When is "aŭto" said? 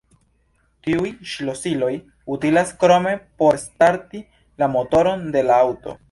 5.67-5.95